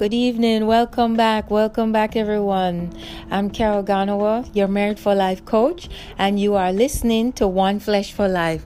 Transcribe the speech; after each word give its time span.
Good 0.00 0.14
evening. 0.14 0.64
Welcome 0.64 1.14
back. 1.14 1.50
Welcome 1.50 1.92
back, 1.92 2.16
everyone. 2.16 2.90
I'm 3.30 3.50
Carol 3.50 3.84
Ganawah, 3.84 4.48
your 4.56 4.66
Married 4.66 4.98
for 4.98 5.14
Life 5.14 5.44
coach, 5.44 5.90
and 6.16 6.40
you 6.40 6.54
are 6.54 6.72
listening 6.72 7.34
to 7.34 7.46
One 7.46 7.80
Flesh 7.80 8.10
for 8.10 8.26
Life. 8.26 8.64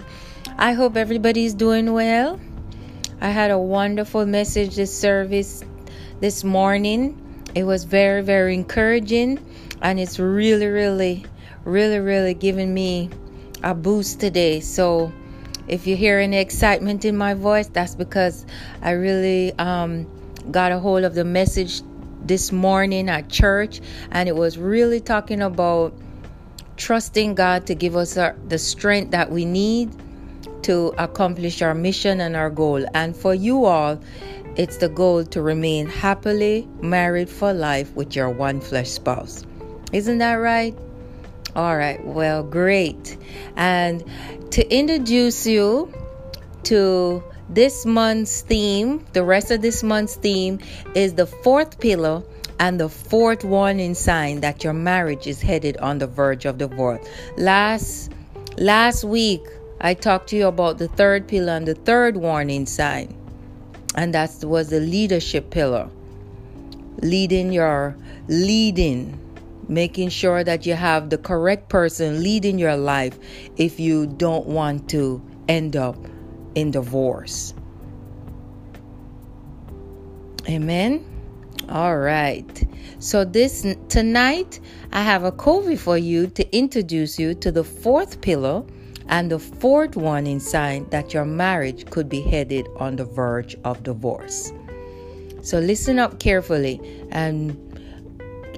I 0.59 0.75
hope 0.75 0.97
everybody's 0.97 1.53
doing 1.53 1.93
well. 1.93 2.39
I 3.21 3.31
had 3.31 3.51
a 3.51 3.59
wonderful 3.59 4.25
message 4.27 4.77
this 4.77 4.97
service 4.97 5.65
this 6.21 6.45
morning. 6.45 7.21
It 7.57 7.65
was 7.65 7.83
very, 7.83 8.23
very 8.23 8.55
encouraging, 8.55 9.45
and 9.83 9.99
it's 9.99 10.21
really, 10.21 10.67
really, 10.67 11.25
really, 11.65 11.99
really 11.99 12.35
giving 12.35 12.73
me 12.73 13.11
a 13.65 13.75
boost 13.75 14.21
today. 14.21 14.61
So, 14.61 15.13
if 15.67 15.89
you 15.89 15.97
hear 15.97 16.21
any 16.21 16.37
excitement 16.37 17.05
in 17.05 17.17
my 17.17 17.35
voice, 17.35 17.67
that's 17.67 17.97
because 17.97 18.47
I 18.83 18.93
really 18.93 19.53
um, 19.59 20.07
got 20.51 20.73
a 20.73 20.79
hold 20.79 21.05
of 21.05 21.15
the 21.15 21.25
message 21.25 21.83
this 22.25 22.53
morning 22.53 23.09
at 23.09 23.29
church, 23.29 23.81
and 24.11 24.29
it 24.29 24.37
was 24.37 24.59
really 24.59 25.01
talking 25.01 25.43
about 25.43 25.95
trusting 26.77 27.35
God 27.35 27.67
to 27.67 27.75
give 27.75 27.97
us 27.97 28.17
our, 28.17 28.35
the 28.49 28.59
strength 28.59 29.13
that 29.13 29.31
we 29.31 29.45
need 29.45 29.95
to 30.63 30.95
accomplish 30.99 31.63
our 31.63 31.75
mission 31.75 32.21
and 32.21 32.35
our 32.35 32.51
goal. 32.51 32.85
And 32.95 33.15
for 33.15 33.35
you 33.35 33.67
all, 33.67 34.01
it's 34.57 34.79
the 34.79 34.89
goal 34.89 35.25
to 35.25 35.43
remain 35.43 35.87
happily 35.87 36.69
married 36.81 37.29
for 37.29 37.53
life 37.53 37.95
with 37.95 38.17
your 38.17 38.31
one 38.31 38.61
flesh 38.61 38.91
spouse. 38.91 39.45
Isn't 39.93 40.19
that 40.19 40.35
right? 40.35 40.77
All 41.55 41.77
right, 41.77 42.05
well, 42.05 42.43
great. 42.43 43.17
And 43.57 44.05
to 44.53 44.75
introduce 44.75 45.47
you 45.47 45.93
to 46.65 47.23
this 47.49 47.85
month's 47.85 48.41
theme, 48.41 49.05
the 49.13 49.23
rest 49.25 49.51
of 49.51 49.63
this 49.63 49.83
month's 49.83 50.17
theme 50.17 50.61
is 50.95 51.15
the 51.15 51.27
fourth 51.27 51.79
pillar 51.79 52.23
and 52.59 52.81
the 52.81 52.89
fourth 52.89 53.45
warning 53.45 53.95
sign 53.95 54.41
that 54.41 54.65
your 54.65 54.73
marriage 54.73 55.27
is 55.27 55.43
headed 55.43 55.77
on 55.79 55.99
the 55.99 56.07
verge 56.07 56.45
of 56.45 56.59
divorce. 56.59 57.07
Last 57.37 58.13
last 58.57 59.05
week 59.05 59.43
I 59.81 59.95
talked 59.95 60.29
to 60.31 60.37
you 60.37 60.47
about 60.47 60.79
the 60.79 60.89
third 60.89 61.29
pillar 61.29 61.53
and 61.53 61.67
the 61.67 61.75
third 61.75 62.17
warning 62.17 62.67
sign. 62.67 63.15
And 63.97 64.15
that 64.15 64.43
was 64.43 64.71
the 64.71 64.81
leadership 64.81 65.51
pillar. 65.51 65.89
Leading 67.03 67.53
your 67.53 67.97
leading 68.29 69.21
making 69.69 70.11
sure 70.11 70.45
that 70.45 70.67
you 70.67 70.75
have 70.75 71.11
the 71.11 71.19
correct 71.19 71.69
person 71.69 72.23
leading 72.23 72.59
your 72.59 72.77
life 72.77 73.19
if 73.57 73.81
you 73.81 74.07
don't 74.07 74.47
want 74.47 74.89
to 74.91 75.23
end 75.49 75.75
up 75.75 75.97
in 76.55 76.71
divorce. 76.71 77.55
Amen. 80.49 81.05
All 81.69 81.97
right. 81.97 82.69
So 82.99 83.25
this 83.25 83.67
tonight 83.89 84.61
I 84.93 85.03
have 85.03 85.25
a 85.25 85.33
covie 85.33 85.77
for 85.77 85.97
you 85.97 86.27
to 86.29 86.57
introduce 86.57 87.19
you 87.19 87.35
to 87.35 87.51
the 87.51 87.65
fourth 87.65 88.21
pillar 88.21 88.63
and 89.09 89.31
the 89.31 89.39
fourth 89.39 89.97
warning 89.97 90.41
sign 90.41 90.89
that 90.91 91.13
your 91.13 91.25
marriage 91.25 91.87
could 91.91 92.09
be 92.09 92.21
headed 92.21 92.67
on 92.77 92.97
the 92.97 93.05
verge 93.05 93.57
of 93.65 93.83
divorce. 93.83 94.53
So 95.43 95.59
listen 95.59 95.99
up 95.99 96.21
carefully 96.21 96.81
and 97.11 97.64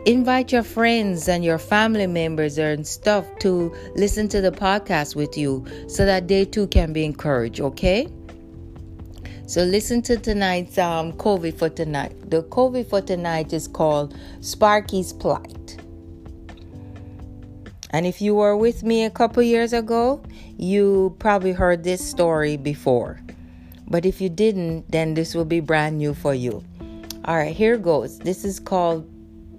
invite 0.06 0.52
your 0.52 0.62
friends 0.62 1.28
and 1.28 1.44
your 1.44 1.58
family 1.58 2.06
members 2.06 2.58
and 2.58 2.86
stuff 2.86 3.26
to 3.40 3.74
listen 3.96 4.28
to 4.28 4.40
the 4.40 4.52
podcast 4.52 5.16
with 5.16 5.36
you 5.36 5.66
so 5.88 6.06
that 6.06 6.28
they 6.28 6.44
too 6.44 6.68
can 6.68 6.92
be 6.92 7.04
encouraged, 7.04 7.60
okay? 7.60 8.06
So 9.48 9.62
listen 9.62 10.02
to 10.02 10.16
tonight's 10.16 10.78
um, 10.78 11.12
covie 11.14 11.50
for 11.50 11.68
tonight. 11.68 12.30
The 12.30 12.44
covie 12.44 12.84
for 12.84 13.00
tonight 13.00 13.52
is 13.52 13.66
called 13.66 14.16
Sparky's 14.40 15.12
Plight. 15.12 15.76
And 17.90 18.06
if 18.06 18.20
you 18.20 18.36
were 18.36 18.56
with 18.56 18.84
me 18.84 19.04
a 19.04 19.10
couple 19.10 19.42
years 19.42 19.72
ago, 19.72 20.22
you 20.56 21.16
probably 21.18 21.52
heard 21.52 21.82
this 21.82 22.08
story 22.08 22.56
before. 22.56 23.20
But 23.88 24.06
if 24.06 24.20
you 24.20 24.28
didn't, 24.28 24.90
then 24.90 25.14
this 25.14 25.34
will 25.34 25.44
be 25.44 25.60
brand 25.60 25.98
new 25.98 26.14
for 26.14 26.34
you. 26.34 26.64
All 27.24 27.36
right, 27.36 27.54
here 27.54 27.76
goes. 27.76 28.18
This 28.20 28.44
is 28.44 28.60
called 28.60 29.08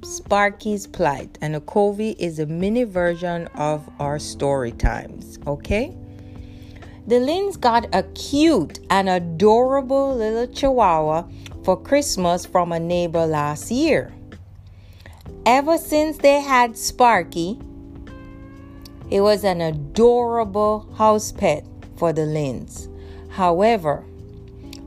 Sparky's 0.04 0.88
Plight, 0.88 1.38
and 1.42 1.66
Covie 1.66 2.16
is 2.20 2.40
a 2.40 2.46
mini 2.46 2.84
version 2.84 3.48
of 3.56 3.90
our 4.00 4.20
story 4.20 4.72
times, 4.72 5.40
okay? 5.48 5.96
The 7.08 7.16
Lynns 7.16 7.60
got 7.60 7.88
a 7.94 8.04
cute 8.04 8.80
and 8.90 9.08
adorable 9.10 10.16
little 10.16 10.48
chihuahua 10.48 11.24
for 11.64 11.82
Christmas 11.82 12.46
from 12.46 12.72
a 12.72 12.80
neighbor 12.80 13.26
last 13.26 13.72
year. 13.72 14.14
Ever 15.46 15.78
since 15.78 16.18
they 16.18 16.42
had 16.42 16.78
Sparky, 16.78 17.60
it 19.10 19.22
was 19.22 19.46
an 19.46 19.62
adorable 19.62 20.92
house 20.98 21.32
pet 21.32 21.66
for 21.96 22.12
the 22.12 22.24
Lynns. 22.24 22.90
However, 23.32 24.04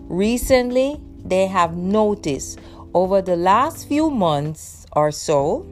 recently 0.09 1.00
they 1.25 1.47
have 1.47 1.77
noticed 1.77 2.59
over 2.92 3.22
the 3.22 3.37
last 3.37 3.88
few 3.88 4.10
months 4.10 4.80
or 4.93 5.11
so 5.11 5.67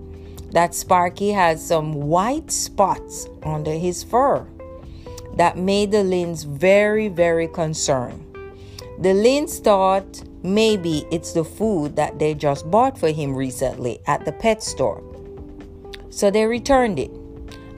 that 0.53 0.75
Sparky 0.75 1.31
had 1.31 1.59
some 1.59 1.93
white 1.93 2.51
spots 2.51 3.29
under 3.43 3.73
his 3.73 4.03
fur 4.03 4.47
that 5.35 5.57
made 5.57 5.91
the 5.91 5.99
Lynns 5.99 6.45
very, 6.47 7.09
very 7.09 7.49
concerned. 7.49 8.25
The 8.99 9.11
Lynns 9.11 9.63
thought 9.63 10.23
maybe 10.43 11.07
it's 11.13 11.33
the 11.33 11.45
food 11.45 11.97
that 11.97 12.19
they 12.19 12.35
just 12.35 12.71
bought 12.71 12.99
for 12.99 13.11
him 13.11 13.35
recently 13.35 14.01
at 14.07 14.25
the 14.25 14.33
pet 14.33 14.63
store. 14.63 15.03
So 16.11 16.31
they 16.31 16.47
returned 16.47 16.99
it 16.99 17.13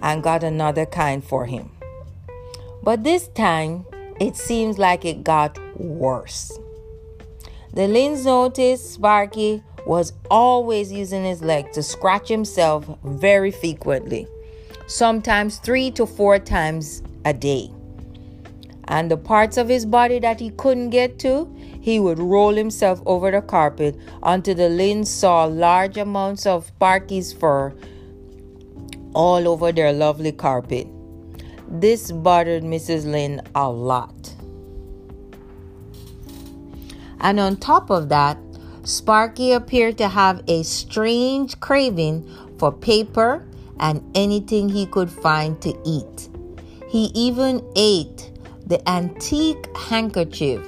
and 0.03 0.23
got 0.23 0.43
another 0.43 0.87
kind 0.87 1.23
for 1.23 1.45
him. 1.45 1.71
But 2.83 3.05
this 3.05 3.29
time, 3.29 3.85
it 4.19 4.37
seems 4.37 4.79
like 4.79 5.05
it 5.05 5.23
got 5.23 5.59
worse. 5.79 6.59
The 7.75 7.83
Lynns 7.83 8.25
noticed 8.25 8.95
Sparky 8.95 9.63
was 9.87 10.13
always 10.31 10.93
using 10.93 11.25
his 11.25 11.43
leg 11.43 11.73
to 11.73 11.83
scratch 11.83 12.29
himself 12.29 12.87
very 13.05 13.51
frequently, 13.51 14.27
sometimes 14.87 15.59
three 15.59 15.91
to 15.93 16.07
four 16.07 16.39
times 16.39 17.03
a 17.25 17.33
day. 17.33 17.71
And 18.89 19.11
the 19.11 19.17
parts 19.17 19.57
of 19.57 19.69
his 19.69 19.87
body 19.87 20.19
that 20.19 20.41
he 20.41 20.51
couldn't 20.51 20.91
get 20.91 21.19
to, 21.21 21.49
he 21.81 22.01
would 22.01 22.19
roll 22.19 22.55
himself 22.55 23.01
over 23.07 23.31
the 23.31 23.41
carpet 23.41 23.97
until 24.23 24.57
the 24.57 24.69
Lynn 24.69 25.05
saw 25.05 25.45
large 25.45 25.97
amounts 25.97 26.45
of 26.45 26.67
Sparky's 26.67 27.33
fur 27.33 27.73
all 29.15 29.49
over 29.49 29.73
their 29.73 29.93
lovely 29.93 30.33
carpet. 30.33 30.89
This 31.69 32.11
bothered 32.11 32.65
Mrs. 32.65 33.05
Lynn 33.05 33.41
a 33.55 33.71
lot. 33.71 34.35
And 37.21 37.39
on 37.39 37.57
top 37.59 37.91
of 37.91 38.09
that, 38.09 38.39
Sparky 38.83 39.53
appeared 39.53 39.99
to 39.99 40.09
have 40.09 40.43
a 40.49 40.63
strange 40.63 41.59
craving 41.61 42.29
for 42.59 42.73
paper 42.73 43.47
and 43.79 44.03
anything 44.15 44.69
he 44.69 44.87
could 44.87 45.11
find 45.11 45.61
to 45.63 45.77
eat. 45.85 46.29
He 46.89 47.11
even 47.15 47.65
ate 47.77 48.31
the 48.67 48.87
antique 48.89 49.67
handkerchief 49.77 50.67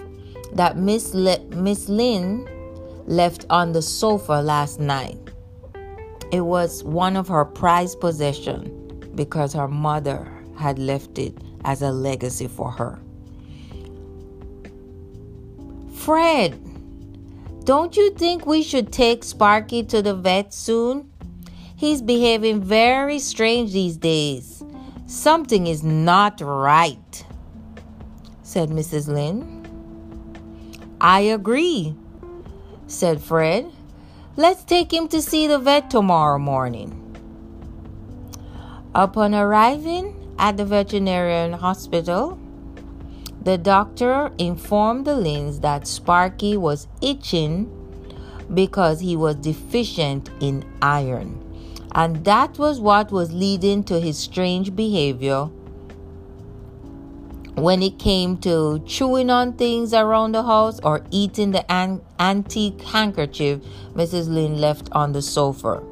that 0.53 0.77
Miss, 0.77 1.15
Le- 1.15 1.45
Miss 1.51 1.89
Lynn 1.89 2.49
left 3.07 3.47
on 3.51 3.73
the 3.73 3.83
sofa 3.83 4.41
last 4.43 4.79
night. 4.79 5.19
It 6.31 6.43
was 6.43 6.83
one 6.85 7.17
of 7.17 7.29
her 7.29 7.45
prized 7.45 8.01
possessions 8.01 8.69
because 9.15 9.53
her 9.53 9.69
mother 9.69 10.27
had 10.57 10.79
left 10.79 11.19
it 11.19 11.37
as 11.65 11.83
a 11.83 11.91
legacy 11.91 12.49
for 12.49 12.71
her. 12.71 12.99
Fred, 15.95 16.59
don't 17.63 17.97
you 17.97 18.11
think 18.11 18.47
we 18.47 18.63
should 18.63 18.93
take 18.93 19.25
Sparky 19.25 19.83
to 19.85 20.03
the 20.03 20.15
vet 20.15 20.53
soon? 20.53 21.11
He's 21.77 22.03
behaving 22.03 22.63
very 22.63 23.19
strange 23.19 23.73
these 23.73 23.97
days. 23.97 24.63
Something 25.07 25.67
is 25.67 25.83
not 25.83 26.41
right, 26.41 27.25
said 28.43 28.71
Mrs. 28.71 29.09
Lynn. 29.09 29.61
I 31.01 31.21
agree, 31.21 31.95
said 32.87 33.21
Fred. 33.21 33.71
Let's 34.37 34.65
take 34.65 34.93
him 34.93 35.09
to 35.09 35.21
see 35.21 35.47
the 35.47 35.59
vet 35.59 35.91
tomorrow 35.91 36.39
morning. 36.39 36.99
Upon 38.95 39.35
arriving 39.35 40.35
at 40.39 40.57
the 40.57 40.65
veterinarian 40.65 41.53
hospital, 41.53 42.39
the 43.45 43.59
doctor 43.59 44.31
informed 44.39 45.05
the 45.05 45.13
Lynns 45.13 45.61
that 45.63 45.87
Sparky 45.89 46.57
was 46.57 46.87
itching 47.01 47.71
because 48.55 49.01
he 49.01 49.17
was 49.17 49.35
deficient 49.37 50.31
in 50.41 50.65
iron. 50.81 51.39
And 51.95 52.25
that 52.25 52.59
was 52.59 52.81
what 52.81 53.11
was 53.11 53.33
leading 53.33 53.85
to 53.85 54.01
his 54.01 54.17
strange 54.17 54.77
behavior 54.77 55.49
when 57.55 57.83
it 57.83 57.99
came 57.99 58.39
to 58.39 58.83
chewing 58.87 59.29
on 59.29 59.53
things 59.55 59.93
around 59.93 60.33
the 60.33 60.43
house 60.43 60.81
or 60.83 61.05
eating 61.11 61.51
the 61.51 61.71
an- 61.71 62.01
antique 62.19 62.81
handkerchief 62.81 63.61
Mrs. 63.95 64.29
Lynn 64.29 64.59
left 64.59 64.89
on 64.93 65.13
the 65.13 65.21
sofa. 65.21 65.83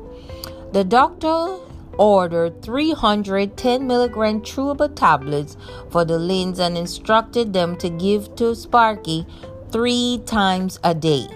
The 0.73 0.85
doctor 0.85 1.59
ordered 2.01 2.63
310 2.63 3.87
milligram 3.87 4.41
chewable 4.41 4.93
tablets 4.97 5.59
for 5.91 6.03
the 6.03 6.19
Lynns 6.19 6.59
and 6.59 6.79
instructed 6.79 7.53
them 7.53 7.77
to 7.77 7.91
give 7.91 8.35
to 8.37 8.57
Sparky 8.57 9.27
three 9.71 10.23
times 10.25 10.81
a 10.83 10.95
day. 10.95 11.29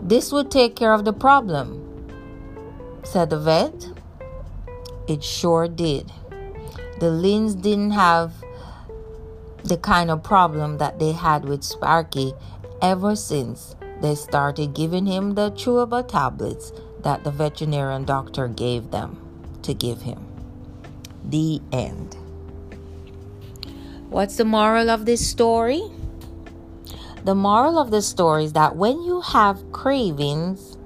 This 0.00 0.30
would 0.30 0.48
take 0.52 0.76
care 0.76 0.92
of 0.92 1.04
the 1.04 1.12
problem, 1.12 1.82
said 3.02 3.30
the 3.30 3.38
vet. 3.38 3.90
It 5.08 5.24
sure 5.24 5.66
did. 5.66 6.12
The 7.00 7.10
Lynns 7.10 7.60
didn't 7.60 7.90
have 7.90 8.32
the 9.64 9.76
kind 9.76 10.08
of 10.08 10.22
problem 10.22 10.78
that 10.78 11.00
they 11.00 11.10
had 11.10 11.44
with 11.44 11.64
Sparky 11.64 12.32
ever 12.80 13.16
since 13.16 13.74
they 14.00 14.14
started 14.14 14.72
giving 14.72 15.06
him 15.06 15.34
the 15.34 15.50
chewable 15.50 16.06
tablets 16.06 16.72
that 17.02 17.24
the 17.24 17.32
veterinarian 17.32 18.04
doctor 18.04 18.46
gave 18.46 18.92
them 18.92 19.23
to 19.64 19.74
give 19.74 20.02
him. 20.02 20.24
The 21.24 21.60
end. 21.72 22.16
What's 24.08 24.36
the 24.36 24.44
moral 24.44 24.90
of 24.90 25.06
this 25.06 25.26
story? 25.26 25.82
The 27.24 27.34
moral 27.34 27.78
of 27.78 27.90
the 27.90 28.02
story 28.02 28.44
is 28.44 28.52
that 28.52 28.76
when 28.76 29.02
you 29.02 29.22
have 29.22 29.72
cravings, 29.72 30.76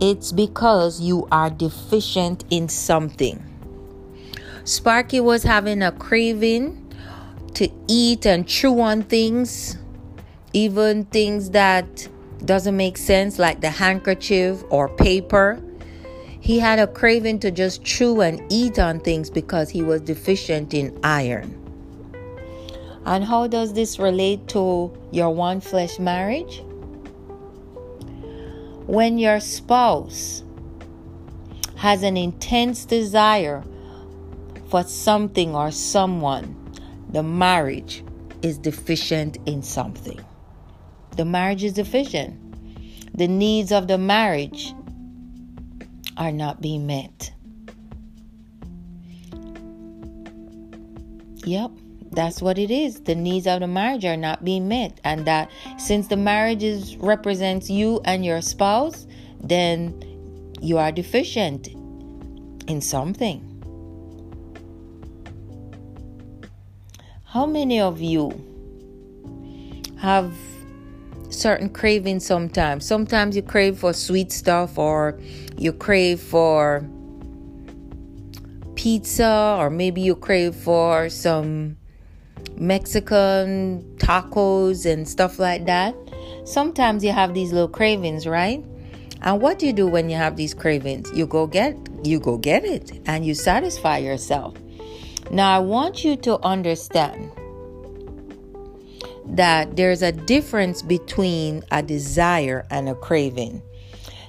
it's 0.00 0.32
because 0.32 1.00
you 1.00 1.28
are 1.30 1.50
deficient 1.50 2.44
in 2.50 2.68
something. 2.68 3.44
Sparky 4.64 5.20
was 5.20 5.42
having 5.42 5.82
a 5.82 5.92
craving 5.92 6.94
to 7.54 7.68
eat 7.88 8.26
and 8.26 8.46
chew 8.46 8.80
on 8.80 9.02
things, 9.02 9.76
even 10.52 11.04
things 11.06 11.50
that 11.50 12.08
doesn't 12.44 12.76
make 12.76 12.96
sense 12.96 13.38
like 13.38 13.60
the 13.60 13.70
handkerchief 13.70 14.62
or 14.70 14.88
paper. 14.88 15.62
He 16.48 16.58
had 16.58 16.78
a 16.78 16.86
craving 16.86 17.40
to 17.40 17.50
just 17.50 17.84
chew 17.84 18.22
and 18.22 18.40
eat 18.48 18.78
on 18.78 19.00
things 19.00 19.28
because 19.28 19.68
he 19.68 19.82
was 19.82 20.00
deficient 20.00 20.72
in 20.72 20.98
iron. 21.04 21.52
And 23.04 23.22
how 23.22 23.48
does 23.48 23.74
this 23.74 23.98
relate 23.98 24.48
to 24.48 24.90
your 25.10 25.28
one 25.28 25.60
flesh 25.60 25.98
marriage? 25.98 26.62
When 28.86 29.18
your 29.18 29.40
spouse 29.40 30.42
has 31.76 32.02
an 32.02 32.16
intense 32.16 32.86
desire 32.86 33.62
for 34.70 34.84
something 34.84 35.54
or 35.54 35.70
someone, 35.70 36.56
the 37.10 37.22
marriage 37.22 38.02
is 38.40 38.56
deficient 38.56 39.36
in 39.44 39.62
something. 39.62 40.18
The 41.14 41.26
marriage 41.26 41.62
is 41.62 41.74
deficient. 41.74 42.38
The 43.18 43.28
needs 43.28 43.70
of 43.70 43.86
the 43.86 43.98
marriage 43.98 44.72
are 46.18 46.32
not 46.32 46.60
being 46.60 46.86
met. 46.86 47.32
Yep, 51.44 51.70
that's 52.10 52.42
what 52.42 52.58
it 52.58 52.70
is. 52.70 53.00
The 53.00 53.14
needs 53.14 53.46
of 53.46 53.60
the 53.60 53.66
marriage 53.66 54.04
are 54.04 54.16
not 54.16 54.44
being 54.44 54.68
met. 54.68 55.00
And 55.04 55.26
that 55.26 55.50
since 55.78 56.08
the 56.08 56.16
marriage 56.16 56.62
is, 56.62 56.96
represents 56.96 57.70
you 57.70 58.00
and 58.04 58.24
your 58.24 58.42
spouse, 58.42 59.06
then 59.40 59.94
you 60.60 60.76
are 60.76 60.92
deficient 60.92 61.68
in 62.68 62.80
something. 62.82 63.44
How 67.24 67.46
many 67.46 67.80
of 67.80 68.00
you 68.00 68.32
have 69.98 70.34
certain 71.38 71.68
cravings 71.68 72.26
sometimes? 72.26 72.84
Sometimes 72.84 73.36
you 73.36 73.42
crave 73.42 73.78
for 73.78 73.92
sweet 73.92 74.32
stuff 74.32 74.78
or 74.78 75.18
you 75.56 75.72
crave 75.72 76.20
for 76.20 76.84
pizza 78.74 79.56
or 79.58 79.70
maybe 79.70 80.00
you 80.00 80.14
crave 80.14 80.54
for 80.54 81.08
some 81.08 81.76
Mexican 82.56 83.82
tacos 83.98 84.84
and 84.84 85.08
stuff 85.08 85.38
like 85.38 85.66
that. 85.66 85.94
Sometimes 86.44 87.04
you 87.04 87.12
have 87.12 87.34
these 87.34 87.52
little 87.52 87.68
cravings, 87.68 88.26
right? 88.26 88.64
And 89.22 89.40
what 89.40 89.58
do 89.58 89.66
you 89.66 89.72
do 89.72 89.86
when 89.86 90.08
you 90.08 90.16
have 90.16 90.36
these 90.36 90.54
cravings? 90.54 91.10
You 91.12 91.26
go 91.26 91.46
get 91.46 91.76
you 92.04 92.20
go 92.20 92.36
get 92.36 92.64
it 92.64 93.00
and 93.06 93.26
you 93.26 93.34
satisfy 93.34 93.98
yourself. 93.98 94.54
Now, 95.30 95.56
I 95.56 95.58
want 95.58 96.04
you 96.04 96.16
to 96.16 96.38
understand 96.44 97.30
that 99.30 99.76
there's 99.76 100.02
a 100.02 100.12
difference 100.12 100.82
between 100.82 101.62
a 101.70 101.82
desire 101.82 102.66
and 102.70 102.88
a 102.88 102.94
craving. 102.94 103.62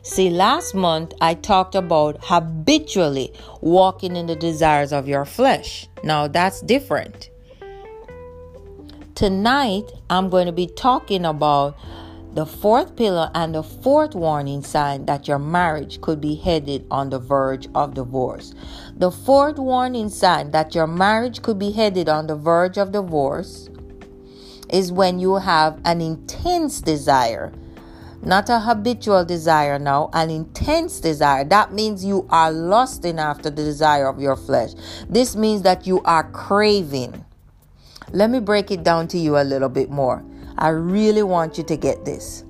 See, 0.01 0.29
last 0.29 0.73
month 0.73 1.13
I 1.21 1.33
talked 1.33 1.75
about 1.75 2.17
habitually 2.21 3.33
walking 3.61 4.15
in 4.15 4.27
the 4.27 4.35
desires 4.35 4.91
of 4.91 5.07
your 5.07 5.25
flesh. 5.25 5.87
Now, 6.03 6.27
that's 6.27 6.61
different. 6.61 7.29
Tonight, 9.15 9.91
I'm 10.09 10.29
going 10.29 10.45
to 10.45 10.51
be 10.51 10.67
talking 10.67 11.25
about 11.25 11.77
the 12.33 12.45
fourth 12.45 12.95
pillar 12.95 13.31
and 13.33 13.55
the 13.55 13.63
fourth 13.63 14.15
warning 14.15 14.63
sign 14.63 15.05
that 15.05 15.27
your 15.27 15.39
marriage 15.39 15.99
could 15.99 16.21
be 16.21 16.35
headed 16.35 16.85
on 16.89 17.09
the 17.09 17.19
verge 17.19 17.67
of 17.75 17.95
divorce. 17.95 18.53
The 18.95 19.11
fourth 19.11 19.57
warning 19.57 20.09
sign 20.09 20.51
that 20.51 20.75
your 20.75 20.87
marriage 20.87 21.41
could 21.41 21.59
be 21.59 21.71
headed 21.71 22.07
on 22.07 22.27
the 22.27 22.35
verge 22.35 22.77
of 22.77 22.91
divorce 22.91 23.68
is 24.69 24.91
when 24.91 25.19
you 25.19 25.35
have 25.35 25.79
an 25.85 26.01
intense 26.01 26.81
desire. 26.81 27.51
Not 28.21 28.49
a 28.49 28.59
habitual 28.59 29.23
desire 29.23 29.79
now, 29.79 30.09
an 30.13 30.29
intense 30.29 30.99
desire. 30.99 31.45
That 31.45 31.71
means 31.71 32.03
you 32.03 32.27
are 32.29 32.51
lusting 32.51 33.17
after 33.17 33.49
the 33.49 33.63
desire 33.63 34.07
of 34.07 34.19
your 34.19 34.35
flesh. 34.35 34.71
This 35.09 35.35
means 35.35 35.61
that 35.61 35.87
you 35.87 36.01
are 36.03 36.29
craving. 36.31 37.23
Let 38.11 38.29
me 38.29 38.39
break 38.39 38.71
it 38.71 38.83
down 38.83 39.07
to 39.09 39.17
you 39.17 39.37
a 39.37 39.43
little 39.43 39.69
bit 39.69 39.89
more. 39.89 40.23
I 40.57 40.69
really 40.69 41.23
want 41.23 41.57
you 41.57 41.63
to 41.63 41.77
get 41.77 42.03
this. 42.03 42.43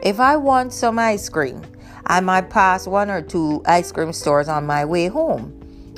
If 0.00 0.20
I 0.20 0.36
want 0.36 0.72
some 0.72 0.98
ice 0.98 1.28
cream, 1.28 1.62
I 2.06 2.20
might 2.20 2.50
pass 2.50 2.86
one 2.86 3.10
or 3.10 3.20
two 3.20 3.62
ice 3.66 3.90
cream 3.90 4.12
stores 4.12 4.48
on 4.48 4.66
my 4.66 4.84
way 4.84 5.08
home. 5.08 5.54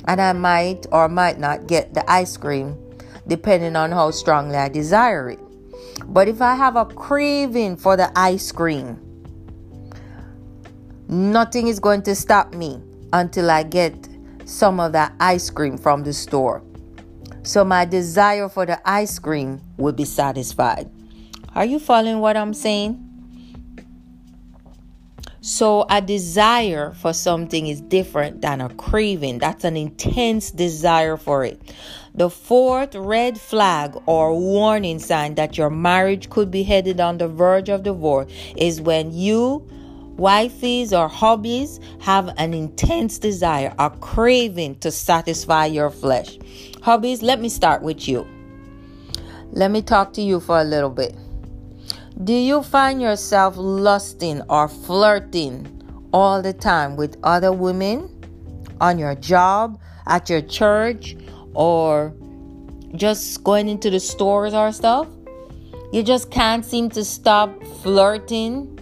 And 0.07 0.21
I 0.21 0.33
might 0.33 0.87
or 0.91 1.09
might 1.09 1.39
not 1.39 1.67
get 1.67 1.93
the 1.93 2.11
ice 2.11 2.39
cream 2.39 2.79
depending 3.29 3.77
on 3.77 3.93
how 3.93 4.11
strongly 4.11 4.57
I 4.57 4.71
desire 4.71 5.29
it. 5.29 5.39
But 6.07 6.29
if 6.29 6.41
I 6.41 6.55
have 6.55 6.77
a 6.77 6.85
craving 6.85 7.77
for 7.77 7.97
the 7.97 8.11
ice 8.19 8.51
cream, 8.53 8.99
nothing 11.09 11.69
is 11.69 11.81
going 11.81 12.03
to 12.03 12.15
stop 12.15 12.55
me 12.55 12.83
until 13.13 13.51
I 13.51 13.63
get 13.63 14.09
some 14.45 14.81
of 14.81 14.93
that 14.93 15.15
ice 15.21 15.51
cream 15.51 15.79
from 15.79 16.03
the 16.03 16.13
store. 16.13 16.63
So 17.43 17.65
my 17.65 17.85
desire 17.85 18.49
for 18.49 18.67
the 18.67 18.81
ice 18.89 19.19
cream 19.19 19.61
will 19.77 19.93
be 19.93 20.05
satisfied. 20.05 20.91
Are 21.55 21.65
you 21.65 21.79
following 21.79 22.21
what 22.21 22.37
I'm 22.37 22.55
saying? 22.55 23.07
So, 25.43 25.87
a 25.89 26.03
desire 26.03 26.93
for 26.93 27.15
something 27.15 27.67
is 27.67 27.81
different 27.81 28.43
than 28.43 28.61
a 28.61 28.69
craving. 28.69 29.39
That's 29.39 29.65
an 29.65 29.75
intense 29.75 30.51
desire 30.51 31.17
for 31.17 31.47
it. 31.47 31.63
The 32.15 32.29
fourth 32.29 32.95
red 32.95 33.41
flag 33.41 33.97
or 34.07 34.37
warning 34.39 34.99
sign 34.99 35.37
that 35.37 35.57
your 35.57 35.71
marriage 35.71 36.29
could 36.29 36.51
be 36.51 36.65
headed 36.65 37.01
on 37.01 37.19
the 37.19 37.29
verge 37.29 37.69
of 37.69 37.85
divorce 37.85 38.33
is 38.57 38.81
when 38.81 39.13
you, 39.13 39.67
wifeys 40.17 40.93
or 40.93 41.09
hubbies 41.09 41.81
have 42.03 42.35
an 42.37 42.53
intense 42.53 43.19
desire, 43.19 43.73
a 43.79 43.91
craving 43.91 44.79
to 44.81 44.91
satisfy 44.91 45.67
your 45.67 45.89
flesh. 45.89 46.37
Hubbies, 46.83 47.23
let 47.23 47.41
me 47.41 47.49
start 47.49 47.83
with 47.83 48.09
you. 48.09 48.27
Let 49.53 49.71
me 49.71 49.81
talk 49.81 50.13
to 50.15 50.23
you 50.23 50.41
for 50.41 50.59
a 50.59 50.65
little 50.65 50.91
bit. 50.91 51.17
Do 52.25 52.35
you 52.35 52.63
find 52.63 53.01
yourself 53.01 53.55
lusting 53.57 54.43
or 54.49 54.69
flirting 54.69 56.09
all 56.13 56.43
the 56.43 56.53
time 56.53 56.97
with 56.97 57.17
other 57.23 57.53
women 57.53 58.09
on 58.81 58.99
your 58.99 59.15
job, 59.15 59.81
at 60.07 60.29
your 60.29 60.43
church, 60.43 61.17
or 61.55 62.15
just 62.95 63.43
going 63.45 63.69
into 63.69 63.91
the 63.91 64.01
stores 64.01 64.55
or 64.55 64.73
stuff? 64.73 65.09
You 65.93 66.03
just 66.03 66.31
can't 66.31 66.65
seem 66.65 66.89
to 66.91 67.05
stop 67.05 67.63
flirting. 67.83 68.79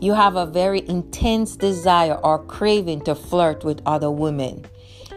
You 0.00 0.14
have 0.14 0.36
a 0.36 0.46
very 0.46 0.86
intense 0.88 1.56
desire 1.56 2.14
or 2.14 2.44
craving 2.44 3.02
to 3.02 3.14
flirt 3.14 3.64
with 3.64 3.80
other 3.86 4.10
women. 4.10 4.64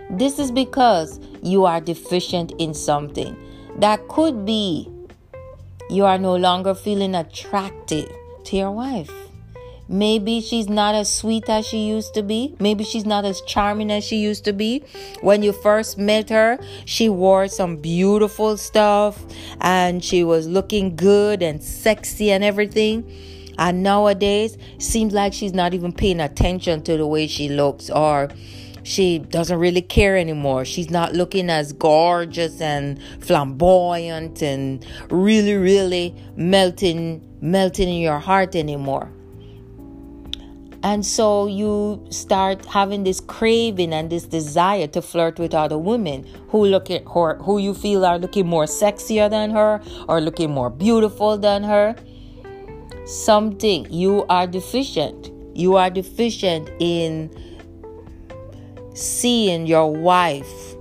This 0.09 0.39
is 0.39 0.51
because 0.51 1.19
you 1.43 1.65
are 1.65 1.81
deficient 1.81 2.53
in 2.59 2.73
something. 2.73 3.35
That 3.77 4.07
could 4.07 4.45
be 4.45 4.89
you 5.89 6.05
are 6.05 6.17
no 6.17 6.35
longer 6.35 6.73
feeling 6.73 7.15
attractive 7.15 8.09
to 8.45 8.57
your 8.57 8.71
wife. 8.71 9.26
Maybe 9.89 10.41
she's 10.41 10.67
not 10.67 10.95
as 10.95 11.11
sweet 11.11 11.49
as 11.49 11.65
she 11.65 11.87
used 11.87 12.13
to 12.15 12.23
be. 12.23 12.55
Maybe 12.59 12.83
she's 12.83 13.05
not 13.05 13.23
as 13.23 13.41
charming 13.41 13.89
as 13.89 14.03
she 14.03 14.17
used 14.17 14.43
to 14.45 14.53
be. 14.53 14.83
When 15.21 15.43
you 15.43 15.53
first 15.53 15.97
met 15.97 16.29
her, 16.29 16.59
she 16.85 17.07
wore 17.07 17.47
some 17.47 17.77
beautiful 17.77 18.57
stuff 18.57 19.23
and 19.61 20.03
she 20.03 20.23
was 20.23 20.47
looking 20.47 20.95
good 20.95 21.41
and 21.41 21.63
sexy 21.63 22.31
and 22.31 22.43
everything. 22.43 23.09
And 23.57 23.81
nowadays, 23.81 24.57
seems 24.77 25.13
like 25.13 25.33
she's 25.33 25.53
not 25.53 25.73
even 25.73 25.91
paying 25.93 26.19
attention 26.19 26.83
to 26.83 26.97
the 26.97 27.07
way 27.07 27.27
she 27.27 27.49
looks 27.49 27.89
or 27.89 28.29
she 28.83 29.19
doesn't 29.19 29.57
really 29.57 29.81
care 29.81 30.15
anymore. 30.15 30.63
She's 30.63 30.89
not 30.89 31.13
looking 31.13 31.49
as 31.49 31.73
gorgeous 31.73 32.61
and 32.61 33.01
flamboyant 33.19 34.41
and 34.41 34.85
really, 35.09 35.55
really 35.55 36.15
melting, 36.35 37.21
melting 37.41 37.89
in 37.89 38.01
your 38.01 38.19
heart 38.19 38.55
anymore. 38.55 39.11
And 40.83 41.05
so 41.05 41.47
you 41.47 42.05
start 42.09 42.65
having 42.65 43.03
this 43.03 43.19
craving 43.19 43.93
and 43.93 44.09
this 44.09 44.23
desire 44.23 44.87
to 44.87 45.01
flirt 45.01 45.39
with 45.39 45.53
other 45.53 45.77
women 45.77 46.25
who 46.49 46.65
look 46.65 46.91
at 46.91 47.03
her, 47.13 47.35
who 47.37 47.57
you 47.57 47.73
feel 47.73 48.05
are 48.05 48.19
looking 48.19 48.47
more 48.47 48.65
sexier 48.65 49.29
than 49.29 49.51
her 49.51 49.81
or 50.07 50.21
looking 50.21 50.51
more 50.51 50.69
beautiful 50.69 51.37
than 51.37 51.63
her. 51.63 51.95
Something 53.05 53.91
you 53.91 54.25
are 54.29 54.45
deficient. 54.45 55.31
You 55.55 55.75
are 55.75 55.89
deficient 55.89 56.69
in 56.79 57.31
seeing 58.93 59.65
your 59.65 59.91
wife 59.91 60.75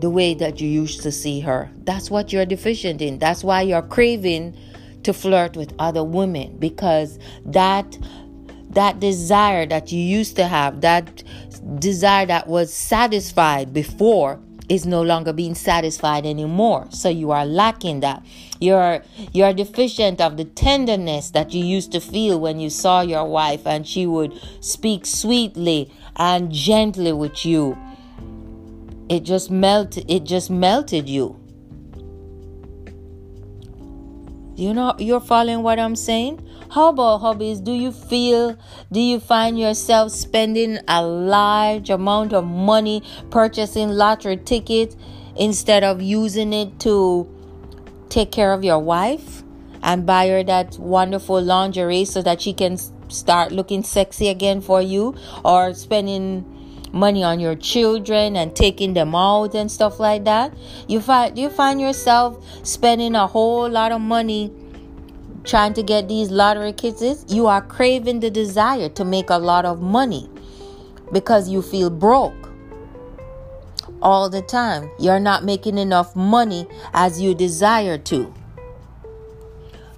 the 0.00 0.10
way 0.10 0.34
that 0.34 0.60
you 0.60 0.68
used 0.68 1.02
to 1.02 1.10
see 1.10 1.40
her. 1.40 1.70
That's 1.84 2.10
what 2.10 2.32
you're 2.32 2.46
deficient 2.46 3.00
in. 3.00 3.18
That's 3.18 3.42
why 3.42 3.62
you're 3.62 3.82
craving 3.82 4.56
to 5.04 5.12
flirt 5.12 5.56
with 5.56 5.72
other 5.78 6.02
women 6.02 6.56
because 6.58 7.18
that 7.44 7.98
that 8.70 9.00
desire 9.00 9.66
that 9.66 9.92
you 9.92 10.00
used 10.00 10.36
to 10.36 10.46
have, 10.46 10.80
that 10.80 11.22
desire 11.78 12.26
that 12.26 12.46
was 12.48 12.72
satisfied 12.72 13.72
before 13.72 14.40
is 14.68 14.86
no 14.86 15.02
longer 15.02 15.32
being 15.32 15.54
satisfied 15.54 16.24
anymore. 16.24 16.86
So 16.90 17.08
you 17.08 17.30
are 17.32 17.44
lacking 17.44 18.00
that. 18.00 18.24
You're 18.60 19.02
you're 19.32 19.52
deficient 19.52 20.20
of 20.20 20.36
the 20.36 20.44
tenderness 20.44 21.30
that 21.30 21.52
you 21.52 21.64
used 21.64 21.92
to 21.92 22.00
feel 22.00 22.40
when 22.40 22.60
you 22.60 22.70
saw 22.70 23.02
your 23.02 23.26
wife 23.26 23.66
and 23.66 23.86
she 23.86 24.06
would 24.06 24.32
speak 24.60 25.04
sweetly 25.04 25.92
and 26.16 26.50
gently 26.50 27.12
with 27.12 27.44
you. 27.44 27.76
It 29.08 29.20
just 29.24 29.50
melted 29.50 30.10
it 30.10 30.24
just 30.24 30.50
melted 30.50 31.08
you. 31.08 31.38
You 34.56 34.72
know 34.72 34.94
you're 34.98 35.20
following 35.20 35.62
what 35.62 35.78
I'm 35.78 35.96
saying? 35.96 36.40
How 36.74 36.88
about 36.88 37.20
hubbies? 37.20 37.62
Do 37.62 37.70
you 37.70 37.92
feel, 37.92 38.58
do 38.90 38.98
you 38.98 39.20
find 39.20 39.56
yourself 39.56 40.10
spending 40.10 40.80
a 40.88 41.06
large 41.06 41.88
amount 41.88 42.32
of 42.32 42.44
money 42.44 43.00
purchasing 43.30 43.90
lottery 43.90 44.38
tickets 44.38 44.96
instead 45.36 45.84
of 45.84 46.02
using 46.02 46.52
it 46.52 46.80
to 46.80 47.28
take 48.08 48.32
care 48.32 48.52
of 48.52 48.64
your 48.64 48.80
wife 48.80 49.44
and 49.84 50.04
buy 50.04 50.26
her 50.26 50.42
that 50.42 50.76
wonderful 50.76 51.40
lingerie 51.40 52.04
so 52.04 52.22
that 52.22 52.42
she 52.42 52.52
can 52.52 52.76
start 53.08 53.52
looking 53.52 53.84
sexy 53.84 54.26
again 54.26 54.60
for 54.60 54.82
you 54.82 55.14
or 55.44 55.74
spending 55.74 56.44
money 56.92 57.22
on 57.22 57.38
your 57.38 57.54
children 57.54 58.34
and 58.34 58.56
taking 58.56 58.94
them 58.94 59.14
out 59.14 59.54
and 59.54 59.70
stuff 59.70 60.00
like 60.00 60.24
that 60.24 60.52
you 60.86 61.00
find 61.00 61.34
do 61.34 61.42
you 61.42 61.50
find 61.50 61.80
yourself 61.80 62.44
spending 62.64 63.16
a 63.16 63.26
whole 63.26 63.68
lot 63.68 63.90
of 63.90 64.00
money 64.00 64.52
trying 65.44 65.74
to 65.74 65.82
get 65.82 66.08
these 66.08 66.30
lottery 66.30 66.72
kisses, 66.72 67.24
you 67.28 67.46
are 67.46 67.62
craving 67.62 68.20
the 68.20 68.30
desire 68.30 68.88
to 68.90 69.04
make 69.04 69.30
a 69.30 69.38
lot 69.38 69.64
of 69.64 69.80
money 69.80 70.28
because 71.12 71.48
you 71.48 71.62
feel 71.62 71.90
broke 71.90 72.50
all 74.02 74.28
the 74.28 74.42
time. 74.42 74.90
You're 74.98 75.20
not 75.20 75.44
making 75.44 75.78
enough 75.78 76.14
money 76.16 76.66
as 76.92 77.20
you 77.20 77.34
desire 77.34 77.98
to. 77.98 78.32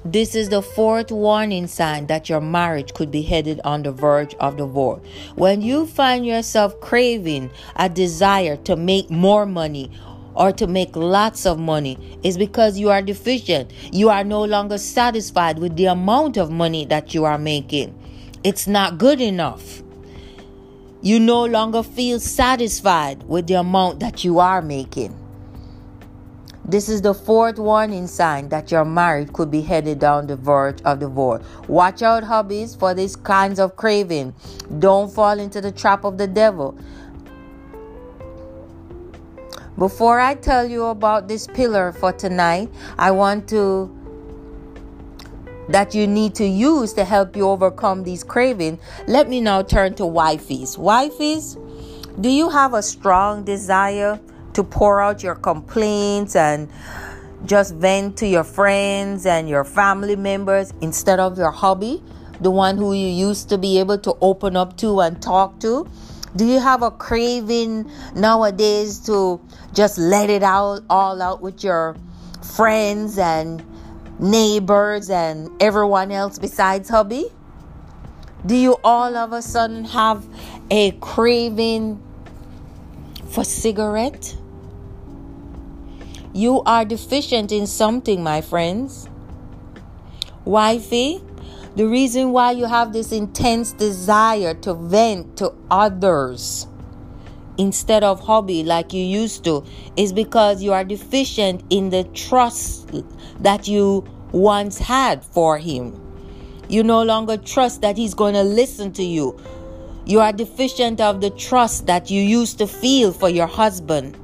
This 0.05 0.37
is 0.37 0.50
the 0.50 0.62
fourth 0.62 1.11
warning 1.11 1.67
sign 1.67 2.07
that 2.07 2.29
your 2.29 2.41
marriage 2.41 2.95
could 2.95 3.11
be 3.11 3.23
headed 3.23 3.61
on 3.65 3.83
the 3.83 3.91
verge 3.91 4.35
of 4.35 4.57
divorce. 4.57 5.03
When 5.35 5.62
you 5.62 5.85
find 5.85 6.25
yourself 6.25 6.81
craving 6.81 7.50
a 7.75 7.88
desire 7.88 8.57
to 8.59 8.76
make 8.76 9.11
more 9.11 9.47
money 9.47 9.91
or 10.37 10.52
to 10.52 10.66
make 10.66 10.95
lots 10.95 11.47
of 11.47 11.59
money 11.59 12.19
is 12.23 12.38
because 12.38 12.78
you 12.78 12.90
are 12.90 13.02
deficient. 13.02 13.73
You 13.93 14.11
are 14.11 14.23
no 14.23 14.45
longer 14.45 14.78
satisfied 14.78 15.59
with 15.59 15.76
the 15.76 15.87
amount 15.87 16.37
of 16.37 16.50
money 16.50 16.85
that 16.87 17.14
you 17.14 17.25
are 17.25 17.38
making. 17.38 17.99
It's 18.45 18.66
not 18.66 18.99
good 18.99 19.21
enough. 19.21 19.83
You 21.02 21.21
no 21.21 21.45
longer 21.45 21.83
feel 21.83 22.21
satisfied 22.21 23.23
with 23.25 23.47
the 23.47 23.55
amount 23.55 24.00
that 24.00 24.25
you 24.25 24.38
are 24.38 24.62
making. 24.62 25.16
This 26.69 26.88
is 26.88 27.00
the 27.00 27.14
fourth 27.14 27.61
warning 27.61 28.09
sign 28.09 28.49
that 28.49 28.73
your 28.73 28.85
marriage 28.85 29.33
could 29.33 29.52
be 29.52 29.61
headed 29.61 30.00
down 30.00 30.26
the 30.26 30.35
verge 30.35 30.83
of 30.83 30.99
divorce. 30.99 31.45
Watch 31.69 32.02
out, 32.02 32.25
hubbies, 32.25 32.76
for 32.76 32.93
these 32.93 33.14
kinds 33.14 33.61
of 33.61 33.76
craving. 33.76 34.35
Don't 34.81 35.12
fall 35.12 35.38
into 35.38 35.61
the 35.61 35.71
trap 35.71 36.02
of 36.02 36.19
the 36.19 36.26
devil. 36.26 36.76
Before 39.78 40.18
I 40.18 40.35
tell 40.35 40.66
you 40.66 40.87
about 40.87 41.28
this 41.28 41.47
pillar 41.47 41.92
for 41.92 42.11
tonight, 42.11 42.71
I 42.97 43.11
want 43.11 43.47
to 43.50 43.92
that 45.68 45.95
you 45.95 46.06
need 46.06 46.35
to 46.37 46.47
use 46.47 46.95
to 46.95 47.04
help 47.04 47.37
you 47.37 47.49
overcome 47.49 48.04
these 48.04 48.25
cravings. 48.25 48.80
Let 49.06 49.28
me 49.28 49.40
now 49.40 49.62
turn 49.62 49.95
to 49.97 50.04
wifeys. 50.04 50.78
Wifeys, 50.78 51.61
do 52.23 52.30
you 52.30 52.49
have 52.49 52.73
a 52.73 52.83
strong 52.83 53.45
desire 53.45 54.18
to 54.54 54.64
pour 54.64 55.02
out 55.02 55.23
your 55.23 55.35
complaints 55.35 56.37
and 56.37 56.71
just 57.45 57.75
vent 57.75 58.16
to 58.18 58.26
your 58.26 58.45
friends 58.45 59.26
and 59.26 59.47
your 59.47 59.64
family 59.64 60.16
members 60.16 60.73
instead 60.80 61.21
of 61.21 61.37
your 61.37 61.50
hubby, 61.50 62.02
the 62.40 62.50
one 62.50 62.78
who 62.78 62.95
you 62.95 63.09
used 63.09 63.50
to 63.50 63.59
be 63.59 63.78
able 63.78 63.99
to 63.99 64.16
open 64.23 64.56
up 64.56 64.76
to 64.78 65.00
and 65.00 65.21
talk 65.21 65.61
to? 65.61 65.87
Do 66.37 66.45
you 66.45 66.61
have 66.61 66.83
a 66.83 66.90
craving 66.90 67.90
nowadays 68.14 68.99
to 69.07 69.40
just 69.73 69.97
let 69.97 70.28
it 70.28 70.43
out 70.43 70.83
all 70.90 71.23
out 71.23 71.40
with 71.40 71.64
your 71.64 71.97
friends 72.55 73.16
and 73.16 73.64
neighbors 74.19 75.09
and 75.09 75.50
everyone 75.62 76.12
else 76.12 76.38
besides 76.38 76.90
hubby? 76.90 77.33
Do 78.45 78.55
you 78.55 78.76
all 78.85 79.16
of 79.16 79.33
a 79.33 79.40
sudden 79.40 79.87
have 79.87 80.26
a 80.71 80.90
craving 80.93 82.02
for 83.31 83.43
cigarette? 83.43 84.37
You 86.35 86.61
are 86.64 86.85
deficient 86.85 87.50
in 87.50 87.66
something, 87.66 88.23
my 88.23 88.43
friends. 88.43 89.09
Wifey, 90.45 91.23
the 91.76 91.87
reason 91.87 92.33
why 92.33 92.52
you 92.52 92.64
have 92.64 92.95
this 92.95 93.12
intense 93.12 93.73
desire 93.73 94.54
to 94.54 94.73
vent 94.73 95.37
to 95.37 95.52
others 95.71 96.66
instead 97.59 98.02
of 98.02 98.18
hubby 98.21 98.64
like 98.64 98.95
you 98.95 99.04
used 99.04 99.45
to 99.45 99.62
is 99.95 100.11
because 100.11 100.62
you 100.62 100.73
are 100.73 100.85
deficient 100.85 101.62
in 101.68 101.90
the 101.90 102.04
trust 102.14 102.90
that 103.40 103.68
you 103.68 104.06
once 104.33 104.78
had 104.78 105.23
for 105.23 105.59
him. 105.59 106.00
You 106.68 106.83
no 106.83 107.02
longer 107.02 107.37
trust 107.37 107.83
that 107.83 107.99
he's 107.99 108.14
going 108.14 108.35
to 108.35 108.42
listen 108.42 108.92
to 108.95 109.04
you. 109.04 109.38
You 110.06 110.21
are 110.21 110.33
deficient 110.33 111.00
of 111.00 111.21
the 111.21 111.30
trust 111.30 111.87
that 111.87 112.11
you 112.11 112.23
used 112.23 112.56
to 112.59 112.66
feel 112.66 113.12
for 113.12 113.28
your 113.28 113.47
husband. 113.47 114.16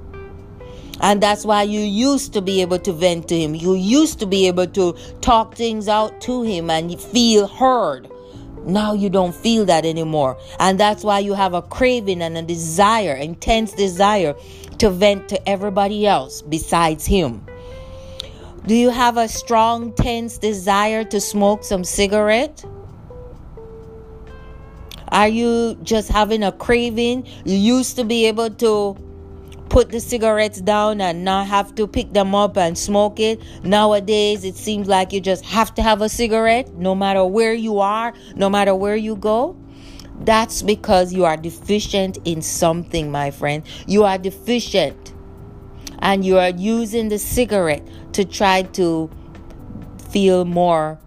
And 1.03 1.21
that's 1.21 1.45
why 1.45 1.65
you 1.65 1.81
used 1.81 2.33
to 2.35 2.41
be 2.41 2.63
able 2.63 2.79
to 2.79 2.93
vent 2.93 3.29
to 3.29 3.39
him. 3.39 3.57
You 3.57 3.75
used 3.75 4.21
to 4.21 4.27
be 4.27 4.47
able 4.47 4.69
to 4.69 4.97
talk 5.21 5.57
things 5.57 5.89
out 5.89 6.21
to 6.23 6.43
him 6.43 6.71
and 6.71 6.99
feel 7.01 7.49
heard. 7.49 8.09
Now 8.65 8.93
you 8.93 9.11
don't 9.11 9.35
feel 9.35 9.65
that 9.65 9.85
anymore. 9.85 10.39
And 10.61 10.79
that's 10.79 11.03
why 11.03 11.19
you 11.19 11.35
have 11.35 11.55
a 11.55 11.63
craving 11.63 12.23
and 12.23 12.39
a 12.39 12.43
desire, 12.43 13.15
intense 13.15 13.73
desire 13.73 14.35
to 14.79 14.91
vent 14.91 15.29
to 15.31 15.49
everybody 15.49 16.07
else 16.07 16.41
besides 16.41 17.05
him. 17.05 17.45
Do 18.67 18.77
you 18.77 18.91
have 18.91 19.17
a 19.17 19.27
strong, 19.27 19.93
tense 19.95 20.39
desire 20.39 21.03
to 21.03 21.21
smoke 21.21 21.65
some 21.65 21.83
cigarette? 21.83 22.65
Are 25.09 25.27
you 25.27 25.77
just 25.83 26.09
having 26.09 26.45
a 26.45 26.53
craving? 26.53 27.27
You 27.45 27.57
used 27.57 27.97
to 27.97 28.05
be 28.05 28.27
able 28.27 28.51
to 28.51 28.97
put 29.73 29.89
the 29.89 30.01
cigarettes 30.01 30.61
down 30.61 31.01
and 31.01 31.25
not 31.25 31.47
have 31.47 31.75
to 31.75 31.87
pick 31.87 32.13
them 32.13 32.35
up 32.35 32.59
and 32.59 32.77
smoke 32.77 33.19
it. 33.19 33.41
Nowadays, 33.65 34.45
it 34.45 34.55
seems 34.55 34.87
like 34.87 35.15
you 35.15 35.21
just 35.21 35.47
have 35.47 35.75
to 35.77 35.83
have 35.83 36.03
a 36.03 36.11
cigarette 36.11 36.75
no 36.75 36.95
matter 36.95 37.25
where 37.25 37.55
you 37.55 37.79
are, 37.81 38.13
no 38.37 38.51
matter 38.51 38.75
where 38.75 38.97
you 38.97 39.17
go. 39.17 39.57
That's 40.21 40.61
because 40.61 41.15
you 41.15 41.25
are 41.25 41.39
deficient 41.39 42.19
in 42.27 42.43
something, 42.43 43.11
my 43.11 43.31
friend. 43.31 43.65
You 43.87 44.05
are 44.05 44.19
deficient. 44.19 45.15
And 46.01 46.23
you 46.23 46.39
are 46.39 46.51
using 46.51 47.09
the 47.09 47.19
cigarette 47.19 47.89
to 48.13 48.27
try 48.27 48.65
to 48.75 49.11
feel 50.11 50.45
more 50.45 50.99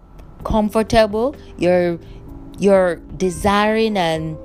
comfortable. 0.42 1.36
You're 1.56 2.00
You're 2.58 2.96
desiring 3.16 3.96
and 3.96 4.36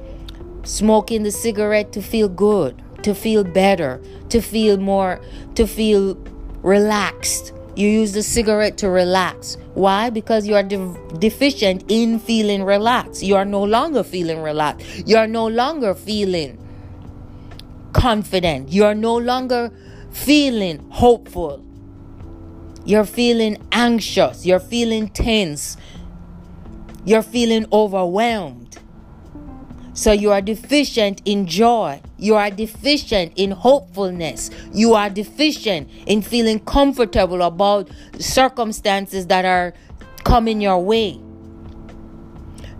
smoking 0.64 1.24
the 1.24 1.32
cigarette 1.32 1.92
to 1.94 2.02
feel 2.04 2.30
good, 2.30 2.84
to 3.04 3.14
feel 3.14 3.44
better, 3.44 4.02
to 4.30 4.42
feel 4.42 4.78
more, 4.78 5.20
to 5.56 5.68
feel 5.68 6.16
relaxed. 6.64 7.54
You 7.76 7.88
use 7.88 8.12
the 8.12 8.24
cigarette 8.24 8.78
to 8.80 8.90
relax. 8.90 9.58
Why? 9.74 10.10
Because 10.10 10.46
you 10.46 10.56
are 10.56 10.64
de- 10.64 10.98
deficient 11.20 11.86
in 11.88 12.20
feeling 12.20 12.64
relaxed. 12.64 13.24
You 13.24 13.36
are 13.36 13.46
no 13.46 13.64
longer 13.64 14.04
feeling 14.04 14.42
relaxed. 14.42 15.08
You 15.08 15.18
are 15.18 15.28
no 15.28 15.48
longer 15.48 15.94
feeling 15.94 16.58
confident. 17.94 18.70
You 18.70 18.86
are 18.86 18.96
no 18.96 19.16
longer 19.18 19.72
feeling 20.12 20.80
hopeful. 20.90 21.64
You're 22.84 23.06
feeling 23.06 23.58
anxious. 23.72 24.46
You're 24.46 24.60
feeling 24.60 25.08
tense. 25.10 25.78
You're 27.06 27.24
feeling 27.24 27.66
overwhelmed. 27.72 28.78
So 30.02 30.12
you 30.12 30.32
are 30.32 30.42
deficient 30.42 31.22
in 31.26 31.46
joy. 31.46 32.02
You 32.18 32.34
are 32.34 32.50
deficient 32.50 33.34
in 33.36 33.52
hopefulness. 33.52 34.50
You 34.74 34.96
are 34.96 35.12
deficient 35.12 35.92
in 36.08 36.24
feeling 36.24 36.60
comfortable 36.62 37.44
about 37.44 37.88
circumstances 38.18 39.28
that 39.28 39.46
are 39.46 39.76
coming 40.24 40.60
your 40.60 40.80
way. 40.80 41.20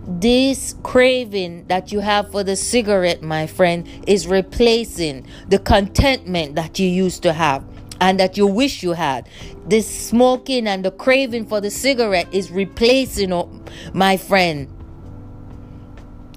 This 0.04 0.74
craving 0.82 1.68
that 1.68 1.92
you 1.92 2.00
have 2.00 2.28
for 2.32 2.42
the 2.42 2.56
cigarette, 2.56 3.22
my 3.22 3.46
friend, 3.46 3.88
is 4.08 4.26
replacing 4.26 5.24
the 5.46 5.60
contentment 5.60 6.56
that 6.56 6.80
you 6.80 6.88
used 6.88 7.22
to 7.22 7.32
have 7.32 7.64
and 8.00 8.18
that 8.18 8.36
you 8.36 8.48
wish 8.48 8.82
you 8.82 8.94
had. 8.94 9.28
This 9.68 9.88
smoking 9.88 10.66
and 10.66 10.84
the 10.84 10.90
craving 10.90 11.46
for 11.46 11.60
the 11.60 11.70
cigarette 11.70 12.26
is 12.34 12.50
replacing, 12.50 13.32
oh, 13.32 13.48
my 13.94 14.16
friend, 14.16 14.68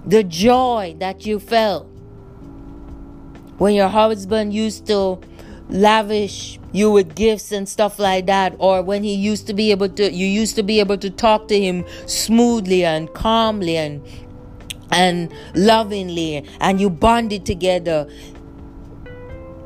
the 0.06 0.24
joy 0.24 0.96
that 1.00 1.26
you 1.26 1.40
felt 1.40 1.88
when 3.58 3.74
your 3.74 3.88
husband 3.88 4.54
used 4.54 4.86
to 4.86 5.20
lavish 5.70 6.60
you 6.72 6.92
with 6.92 7.16
gifts 7.16 7.52
and 7.52 7.68
stuff 7.68 7.98
like 7.98 8.28
that 8.28 8.56
or 8.60 8.84
when 8.84 9.04
he 9.04 9.16
used 9.16 9.48
to 9.48 9.54
be 9.54 9.72
able 9.72 9.90
to 9.90 10.12
you 10.12 10.28
used 10.28 10.56
to 10.56 10.62
be 10.62 10.80
able 10.80 10.98
to 10.98 11.10
talk 11.10 11.48
to 11.48 11.60
him 11.60 11.84
smoothly 12.06 12.86
and 12.86 13.12
calmly 13.14 13.78
and 13.78 14.06
and 14.92 15.34
lovingly 15.56 16.46
and 16.60 16.80
you 16.80 16.90
bonded 16.90 17.46
together. 17.46 18.08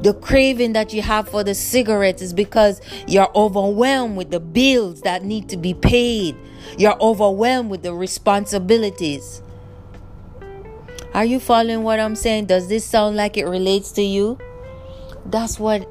The 0.01 0.13
craving 0.13 0.71
that 0.73 0.93
you 0.93 1.01
have 1.01 1.27
for 1.27 1.43
the 1.43 1.53
cigarettes 1.53 2.21
is 2.21 2.33
because 2.33 2.79
you're 3.05 3.29
overwhelmed 3.35 4.15
with 4.15 4.31
the 4.31 4.39
bills 4.39 5.01
that 5.01 5.25
need 5.25 5.49
to 5.49 5.57
be 5.57 5.73
paid. 5.73 6.37
You're 6.77 6.97
overwhelmed 7.01 7.69
with 7.69 7.83
the 7.83 7.93
responsibilities 7.93 9.41
are 11.19 11.25
you 11.25 11.37
following 11.37 11.83
what 11.83 11.99
I'm 11.99 12.15
saying? 12.15 12.45
Does 12.45 12.69
this 12.69 12.85
sound 12.85 13.17
like 13.17 13.35
it 13.35 13.43
relates 13.43 13.91
to 13.91 14.01
you? 14.01 14.37
That's 15.25 15.59
what 15.59 15.85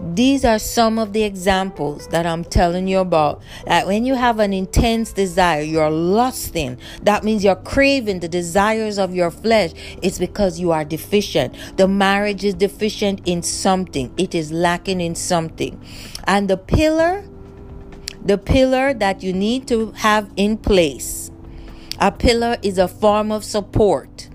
these 0.00 0.42
are 0.42 0.58
some 0.58 0.98
of 0.98 1.12
the 1.12 1.22
examples 1.22 2.08
that 2.08 2.24
I'm 2.24 2.44
telling 2.44 2.88
you 2.88 3.00
about. 3.00 3.42
That 3.66 3.86
when 3.86 4.06
you 4.06 4.14
have 4.14 4.38
an 4.38 4.54
intense 4.54 5.12
desire, 5.12 5.60
you're 5.60 5.90
lusting. 5.90 6.78
That 7.02 7.24
means 7.24 7.44
you're 7.44 7.56
craving 7.56 8.20
the 8.20 8.28
desires 8.28 8.98
of 8.98 9.14
your 9.14 9.30
flesh. 9.30 9.72
It's 10.00 10.18
because 10.18 10.58
you 10.58 10.72
are 10.72 10.82
deficient. 10.82 11.54
The 11.76 11.86
marriage 11.86 12.42
is 12.42 12.54
deficient 12.54 13.20
in 13.26 13.42
something, 13.42 14.10
it 14.16 14.34
is 14.34 14.50
lacking 14.50 15.02
in 15.02 15.14
something. 15.14 15.78
And 16.24 16.48
the 16.48 16.56
pillar, 16.56 17.22
the 18.24 18.38
pillar 18.38 18.94
that 18.94 19.22
you 19.22 19.34
need 19.34 19.68
to 19.68 19.90
have 19.96 20.30
in 20.36 20.56
place, 20.56 21.30
a 21.98 22.10
pillar 22.10 22.56
is 22.62 22.78
a 22.78 22.88
form 22.88 23.30
of 23.30 23.44
support 23.44 24.29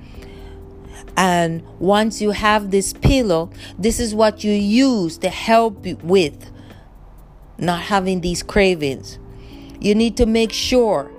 and 1.17 1.63
once 1.79 2.21
you 2.21 2.31
have 2.31 2.71
this 2.71 2.93
pillow, 2.93 3.49
this 3.79 3.99
is 3.99 4.13
what 4.13 4.43
you 4.43 4.51
use 4.51 5.17
to 5.19 5.29
help 5.29 5.85
you 5.85 5.97
with 6.03 6.51
not 7.57 7.81
having 7.81 8.21
these 8.21 8.43
cravings. 8.43 9.17
You 9.79 9.95
need 9.95 10.17
to 10.17 10.25
make 10.25 10.51
sure 10.51 11.11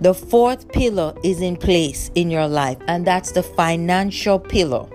the 0.00 0.14
fourth 0.14 0.68
pillar 0.72 1.14
is 1.24 1.40
in 1.40 1.56
place 1.56 2.10
in 2.14 2.30
your 2.30 2.46
life, 2.46 2.78
and 2.86 3.06
that's 3.06 3.32
the 3.32 3.42
financial 3.42 4.38
pillar. 4.38 4.86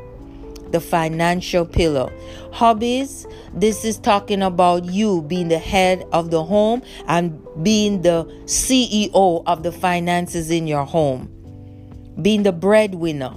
The 0.72 0.80
financial 0.80 1.66
pillar. 1.66 2.12
Hubbies, 2.52 3.32
this 3.54 3.86
is 3.86 4.00
talking 4.00 4.42
about 4.42 4.86
you 4.86 5.22
being 5.22 5.50
the 5.50 5.60
head 5.60 6.04
of 6.12 6.32
the 6.32 6.44
home 6.44 6.82
and 7.08 7.40
being 7.62 8.02
the 8.02 8.24
CEO 8.46 9.44
of 9.46 9.62
the 9.62 9.72
finances 9.72 10.50
in 10.50 10.66
your 10.66 10.86
home, 10.86 11.30
being 12.20 12.42
the 12.42 12.52
breadwinner 12.52 13.36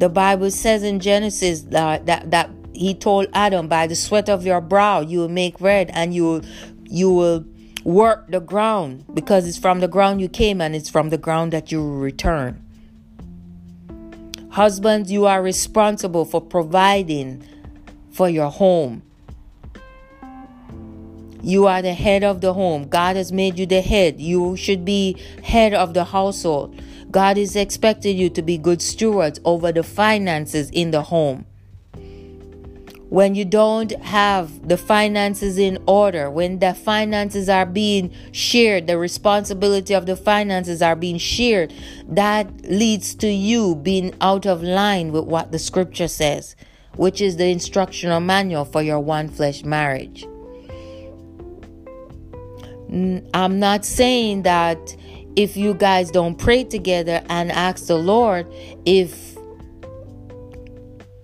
the 0.00 0.08
Bible 0.08 0.50
says 0.50 0.82
in 0.82 0.98
Genesis 0.98 1.60
that, 1.60 2.06
that, 2.06 2.30
that 2.30 2.50
he 2.72 2.94
told 2.94 3.26
Adam, 3.34 3.68
by 3.68 3.86
the 3.86 3.94
sweat 3.94 4.30
of 4.30 4.46
your 4.46 4.62
brow 4.62 5.00
you 5.00 5.18
will 5.18 5.28
make 5.28 5.58
bread 5.58 5.90
and 5.92 6.14
you 6.14 6.24
will, 6.24 6.42
you 6.84 7.12
will 7.12 7.44
work 7.84 8.26
the 8.30 8.40
ground 8.40 9.04
because 9.12 9.46
it's 9.46 9.58
from 9.58 9.80
the 9.80 9.88
ground 9.88 10.22
you 10.22 10.28
came 10.28 10.62
and 10.62 10.74
it's 10.74 10.88
from 10.88 11.10
the 11.10 11.18
ground 11.18 11.52
that 11.52 11.70
you 11.70 11.82
will 11.82 11.98
return. 11.98 12.64
Husbands, 14.52 15.12
you 15.12 15.26
are 15.26 15.42
responsible 15.42 16.24
for 16.24 16.40
providing 16.40 17.44
for 18.10 18.28
your 18.28 18.50
home. 18.50 19.02
You 21.42 21.66
are 21.66 21.82
the 21.82 21.94
head 21.94 22.24
of 22.24 22.40
the 22.40 22.54
home. 22.54 22.88
God 22.88 23.16
has 23.16 23.32
made 23.32 23.58
you 23.58 23.66
the 23.66 23.82
head. 23.82 24.18
You 24.18 24.56
should 24.56 24.84
be 24.84 25.16
head 25.42 25.74
of 25.74 25.92
the 25.92 26.04
household. 26.04 26.80
God 27.10 27.38
is 27.38 27.56
expecting 27.56 28.16
you 28.16 28.30
to 28.30 28.42
be 28.42 28.56
good 28.56 28.80
stewards 28.80 29.40
over 29.44 29.72
the 29.72 29.82
finances 29.82 30.70
in 30.70 30.90
the 30.90 31.02
home. 31.02 31.46
When 33.08 33.34
you 33.34 33.44
don't 33.44 33.90
have 34.04 34.68
the 34.68 34.76
finances 34.76 35.58
in 35.58 35.82
order, 35.88 36.30
when 36.30 36.60
the 36.60 36.74
finances 36.74 37.48
are 37.48 37.66
being 37.66 38.14
shared, 38.30 38.86
the 38.86 38.98
responsibility 38.98 39.94
of 39.94 40.06
the 40.06 40.14
finances 40.14 40.80
are 40.80 40.94
being 40.94 41.18
shared, 41.18 41.74
that 42.06 42.48
leads 42.70 43.16
to 43.16 43.28
you 43.28 43.74
being 43.74 44.14
out 44.20 44.46
of 44.46 44.62
line 44.62 45.10
with 45.10 45.24
what 45.24 45.50
the 45.50 45.58
scripture 45.58 46.06
says, 46.06 46.54
which 46.94 47.20
is 47.20 47.36
the 47.36 47.50
instructional 47.50 48.20
manual 48.20 48.64
for 48.64 48.80
your 48.80 49.00
one 49.00 49.28
flesh 49.28 49.64
marriage. 49.64 50.24
I'm 53.34 53.58
not 53.58 53.84
saying 53.84 54.42
that 54.42 54.96
if 55.42 55.56
you 55.56 55.72
guys 55.72 56.10
don't 56.10 56.36
pray 56.36 56.62
together 56.62 57.24
and 57.30 57.50
ask 57.50 57.86
the 57.86 57.96
Lord 57.96 58.46
if 58.84 59.38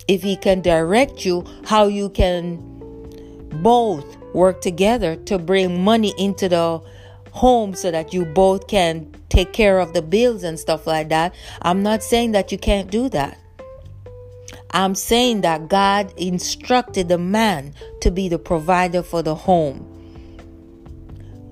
if 0.08 0.22
he 0.22 0.36
can 0.36 0.62
direct 0.62 1.26
you 1.26 1.44
how 1.66 1.86
you 1.86 2.08
can 2.08 2.56
both 3.62 4.16
work 4.32 4.62
together 4.62 5.16
to 5.16 5.38
bring 5.38 5.84
money 5.84 6.14
into 6.16 6.48
the 6.48 6.80
home 7.32 7.74
so 7.74 7.90
that 7.90 8.14
you 8.14 8.24
both 8.24 8.66
can 8.68 9.14
take 9.28 9.52
care 9.52 9.78
of 9.80 9.92
the 9.92 10.00
bills 10.00 10.42
and 10.44 10.58
stuff 10.58 10.86
like 10.86 11.10
that. 11.10 11.34
I'm 11.60 11.82
not 11.82 12.02
saying 12.02 12.32
that 12.32 12.50
you 12.50 12.56
can't 12.56 12.90
do 12.90 13.10
that. 13.10 13.38
I'm 14.70 14.94
saying 14.94 15.42
that 15.42 15.68
God 15.68 16.10
instructed 16.16 17.08
the 17.08 17.18
man 17.18 17.74
to 18.00 18.10
be 18.10 18.30
the 18.30 18.38
provider 18.38 19.02
for 19.02 19.22
the 19.22 19.34
home. 19.34 19.92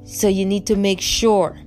So 0.06 0.28
you 0.28 0.46
need 0.46 0.66
to 0.68 0.76
make 0.76 1.00
sure 1.00 1.58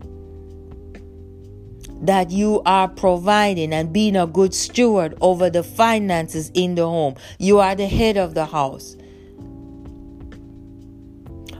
that 2.01 2.29
you 2.29 2.61
are 2.65 2.87
providing 2.87 3.73
and 3.73 3.91
being 3.91 4.15
a 4.15 4.27
good 4.27 4.53
steward 4.53 5.17
over 5.21 5.49
the 5.49 5.63
finances 5.63 6.51
in 6.53 6.75
the 6.75 6.85
home. 6.85 7.15
You 7.39 7.59
are 7.59 7.75
the 7.75 7.87
head 7.87 8.17
of 8.17 8.33
the 8.33 8.45
house. 8.45 8.95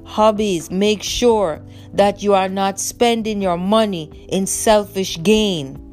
Hubbies, 0.04 0.72
make 0.72 1.04
sure 1.04 1.62
that 1.94 2.24
you 2.24 2.34
are 2.34 2.50
not 2.50 2.80
spending 2.80 3.42
your 3.42 3.58
money 3.58 4.28
in 4.30 4.48
selfish 4.48 5.22
gain 5.22 5.84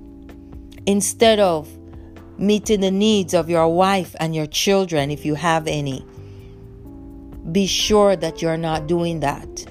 instead 0.87 1.41
of 1.41 1.69
meeting 2.39 2.81
the 2.81 2.91
needs 2.91 3.35
of 3.35 3.49
your 3.49 3.69
wife 3.69 4.15
and 4.21 4.35
your 4.35 4.47
children 4.47 5.11
if 5.11 5.25
you 5.25 5.35
have 5.35 5.67
any. 5.67 6.05
Be 7.53 7.67
sure 7.67 8.17
that 8.17 8.41
you're 8.41 8.57
not 8.57 8.87
doing 8.87 9.21
that. 9.21 9.67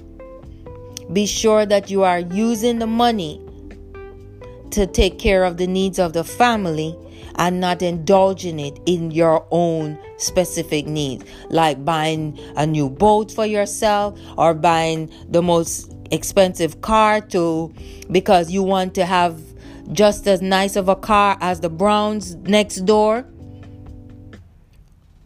Be 1.11 1.25
sure 1.25 1.65
that 1.65 1.89
you 1.89 2.03
are 2.03 2.19
using 2.19 2.79
the 2.79 2.87
money 2.87 3.41
to 4.73 4.87
take 4.87 5.19
care 5.19 5.43
of 5.43 5.57
the 5.57 5.67
needs 5.67 5.99
of 5.99 6.13
the 6.13 6.23
family 6.23 6.97
and 7.35 7.59
not 7.59 7.81
indulging 7.81 8.59
it 8.59 8.79
in 8.85 9.11
your 9.11 9.45
own 9.51 9.97
specific 10.17 10.85
needs, 10.87 11.23
like 11.49 11.83
buying 11.85 12.37
a 12.55 12.65
new 12.65 12.89
boat 12.89 13.31
for 13.31 13.45
yourself 13.45 14.19
or 14.37 14.53
buying 14.53 15.11
the 15.29 15.41
most 15.41 15.91
expensive 16.11 16.81
car 16.81 17.21
to 17.21 17.73
because 18.11 18.51
you 18.51 18.63
want 18.63 18.93
to 18.95 19.05
have 19.05 19.39
just 19.91 20.27
as 20.27 20.41
nice 20.41 20.75
of 20.75 20.89
a 20.89 20.95
car 20.95 21.37
as 21.39 21.59
the 21.59 21.69
Browns 21.69 22.35
next 22.35 22.77
door. 22.85 23.25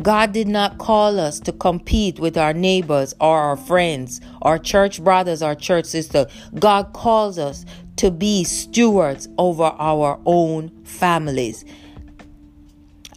God 0.01 0.31
did 0.31 0.47
not 0.47 0.77
call 0.77 1.19
us 1.19 1.39
to 1.41 1.51
compete 1.51 2.19
with 2.19 2.37
our 2.37 2.53
neighbors 2.53 3.15
or 3.19 3.39
our 3.39 3.57
friends, 3.57 4.21
our 4.43 4.59
church 4.59 5.03
brothers, 5.03 5.41
our 5.41 5.55
church 5.55 5.85
sisters. 5.85 6.27
God 6.59 6.93
calls 6.93 7.39
us 7.39 7.65
to 7.97 8.11
be 8.11 8.43
stewards 8.43 9.27
over 9.37 9.63
our 9.63 10.19
own 10.25 10.69
families. 10.83 11.65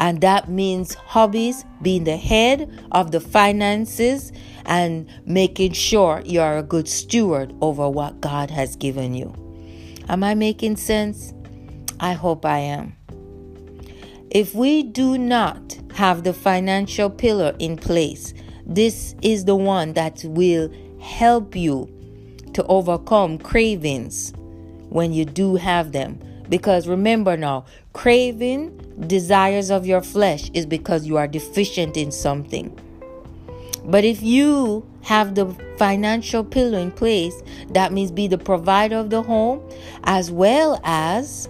And 0.01 0.23
that 0.23 0.49
means 0.49 0.97
hubbies, 0.97 1.64
being 1.83 2.05
the 2.05 2.16
head 2.16 2.71
of 2.90 3.12
the 3.12 3.21
finances 3.21 4.33
and 4.64 5.07
making 5.27 5.73
sure 5.73 6.23
you're 6.25 6.57
a 6.57 6.62
good 6.62 6.88
steward 6.88 7.55
over 7.61 7.88
what 7.88 8.21
God 8.21 8.51
has 8.51 8.77
given 8.77 9.14
you. 9.14 9.35
Am 10.09 10.25
I 10.25 10.35
making 10.35 10.77
sense? 10.77 11.35
I 12.01 12.14
hope 12.14 12.47
I 12.47 12.59
am. 12.59 12.97
If 14.31 14.55
we 14.55 14.83
do 14.83 15.19
not 15.19 15.79
have 15.95 16.25
the 16.25 16.33
financial 16.33 17.11
pillar 17.11 17.55
in 17.59 17.77
place, 17.77 18.33
this 18.64 19.14
is 19.21 19.45
the 19.45 19.57
one 19.57 19.93
that 19.95 20.25
will 20.25 20.73
help 21.01 21.55
you 21.55 21.88
to 22.55 22.64
overcome 22.66 23.38
cravings 23.38 24.33
when 24.90 25.12
you 25.12 25.24
do 25.24 25.57
have 25.57 25.92
them. 25.92 26.20
Because 26.48 26.87
remember 26.87 27.37
now, 27.37 27.64
craving 27.92 28.76
desires 29.07 29.70
of 29.70 29.87
your 29.87 30.03
flesh 30.03 30.50
is 30.53 30.66
because 30.66 31.07
you 31.07 31.16
are 31.16 31.29
deficient 31.29 31.96
in 31.96 32.12
something. 32.12 32.79
But 33.85 34.05
if 34.05 34.22
you 34.22 34.87
have 35.03 35.35
the 35.35 35.46
financial 35.79 36.44
pillar 36.44 36.79
in 36.79 36.90
place, 36.90 37.35
that 37.70 37.92
means 37.92 38.11
be 38.11 38.26
the 38.26 38.38
provider 38.38 38.96
of 38.96 39.11
the 39.11 39.22
home 39.22 39.62
as 40.05 40.31
well 40.31 40.81
as 40.85 41.48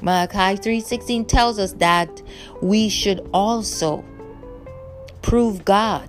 Malachi 0.00 0.56
3:16 0.56 1.24
tells 1.26 1.58
us 1.58 1.72
that 1.74 2.22
we 2.60 2.88
should 2.88 3.28
also 3.32 4.04
prove 5.20 5.64
God 5.64 6.08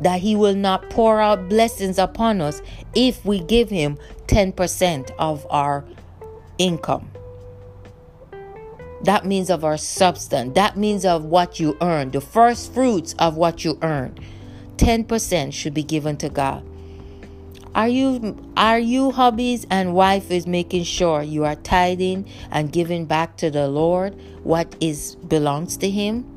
that 0.00 0.20
he 0.20 0.34
will 0.34 0.54
not 0.54 0.90
pour 0.90 1.20
out 1.20 1.48
blessings 1.48 1.98
upon 1.98 2.40
us 2.40 2.62
if 2.94 3.24
we 3.24 3.40
give 3.40 3.70
him 3.70 3.98
10% 4.26 5.10
of 5.18 5.46
our 5.50 5.84
income. 6.58 7.10
That 9.02 9.24
means 9.24 9.50
of 9.50 9.64
our 9.64 9.78
substance. 9.78 10.54
That 10.54 10.76
means 10.76 11.04
of 11.04 11.24
what 11.24 11.58
you 11.58 11.76
earn, 11.80 12.10
the 12.10 12.20
first 12.20 12.72
fruits 12.74 13.14
of 13.18 13.36
what 13.36 13.64
you 13.64 13.78
earn. 13.82 14.18
10% 14.76 15.52
should 15.52 15.74
be 15.74 15.82
given 15.82 16.16
to 16.18 16.28
God. 16.28 16.64
Are 17.74 17.88
you 17.88 18.36
are 18.56 18.80
you 18.80 19.12
hubbies 19.12 19.64
and 19.70 19.90
wifeys 19.90 20.46
making 20.46 20.82
sure 20.84 21.22
you 21.22 21.44
are 21.44 21.54
tithing 21.54 22.28
and 22.50 22.72
giving 22.72 23.04
back 23.06 23.36
to 23.36 23.50
the 23.50 23.68
Lord 23.68 24.18
what 24.42 24.74
is 24.80 25.14
belongs 25.14 25.76
to 25.76 25.88
him? 25.88 26.29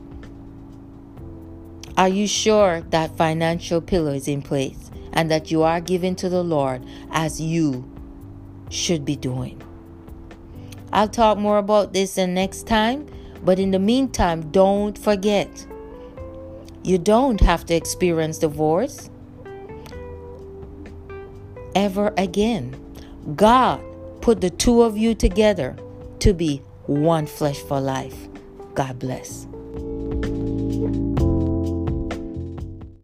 Are 1.96 2.10
you 2.10 2.28
sure 2.28 2.82
that 2.90 3.16
financial 3.18 3.80
pillar 3.80 4.16
is 4.16 4.28
in 4.28 4.42
place 4.42 4.90
and 5.12 5.30
that 5.30 5.52
you 5.52 5.62
are 5.62 5.80
giving 5.80 6.16
to 6.16 6.30
the 6.30 6.44
Lord 6.44 6.84
as 7.12 7.40
you 7.40 7.90
should 8.70 9.06
be 9.06 9.16
doing? 9.16 9.62
I'll 10.92 11.08
talk 11.08 11.38
more 11.38 11.60
about 11.60 11.94
this 11.94 12.16
the 12.16 12.26
next 12.26 12.66
time, 12.68 13.08
but 13.44 13.60
in 13.60 13.72
the 13.72 13.80
meantime, 13.80 14.52
don't 14.52 14.98
forget 14.98 15.68
you 16.84 16.98
don't 16.98 17.40
have 17.42 17.66
to 17.68 17.76
experience 17.76 18.40
divorce 18.40 19.10
ever 21.76 22.14
again. 22.18 22.76
God 23.36 23.84
put 24.22 24.42
the 24.42 24.50
two 24.50 24.82
of 24.82 24.98
you 24.98 25.16
together 25.16 25.76
to 26.20 26.34
be 26.34 26.58
one 26.88 27.26
flesh 27.26 27.60
for 27.60 27.80
life. 27.80 28.28
God 28.74 29.00
bless. 29.00 29.48